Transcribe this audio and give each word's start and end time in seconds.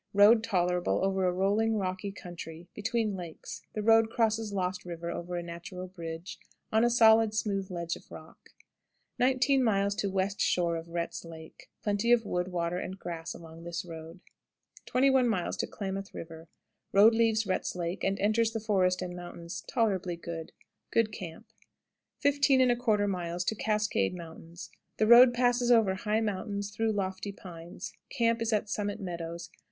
Road 0.15 0.43
tolerable 0.43 1.05
over 1.05 1.27
a 1.27 1.31
rolling, 1.31 1.77
rocky 1.77 2.11
country, 2.11 2.67
between 2.73 3.15
lakes. 3.15 3.61
The 3.73 3.83
road 3.83 4.09
crosses 4.09 4.51
Lost 4.51 4.83
River 4.83 5.11
over 5.11 5.35
a 5.35 5.43
natural 5.43 5.85
bridge, 5.89 6.39
on 6.71 6.83
a 6.83 6.89
solid, 6.89 7.35
smooth 7.35 7.69
ledge 7.69 7.95
of 7.95 8.09
rock. 8.09 8.49
19. 9.19 9.63
West 10.11 10.41
shore 10.41 10.75
of 10.75 10.89
Rhett's 10.89 11.23
Lake. 11.23 11.69
Plenty 11.83 12.11
of 12.11 12.25
wood, 12.25 12.47
water, 12.47 12.79
and 12.79 12.97
grass 12.97 13.35
along 13.35 13.63
this 13.63 13.85
road. 13.85 14.21
21. 14.87 15.29
Klamath 15.69 16.13
River. 16.15 16.47
Road 16.91 17.13
leaves 17.13 17.45
Rhett's 17.45 17.75
Lake, 17.75 18.03
and 18.03 18.17
enters 18.19 18.53
the 18.53 18.59
forest 18.59 19.03
and 19.03 19.15
mountains; 19.15 19.61
tolerably 19.67 20.15
good. 20.15 20.51
Good 20.89 21.11
camp. 21.11 21.45
15 22.21 22.59
1/4. 22.59 23.55
Cascade 23.59 24.15
Mountains. 24.15 24.71
The 24.97 25.05
road 25.05 25.31
passes 25.31 25.69
over 25.71 25.93
high 25.93 26.21
mountains, 26.21 26.71
through 26.71 26.91
lofty 26.91 27.31
pine 27.31 27.73
trees. 27.73 27.93
Camp 28.09 28.41
is 28.41 28.51
at 28.51 28.67
Summit 28.67 28.99
Meadows. 28.99 29.51